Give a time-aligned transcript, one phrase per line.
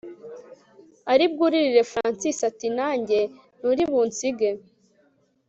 [1.11, 3.21] aribwuririre Francis ati najye
[3.59, 4.49] nturibunsige